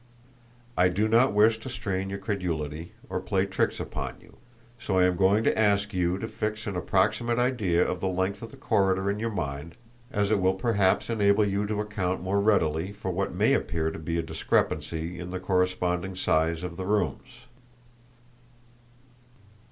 [0.75, 4.37] I do not wish to strain your credulity, or play tricks upon you;
[4.79, 8.41] so I am going to ask you to fix an approximate idea of the length
[8.41, 9.75] of the corridor in your mind,
[10.11, 13.99] as it will perhaps enable you to account more readily for what may appear to
[13.99, 17.41] be a discrepancy in the corresponding size of the rooms."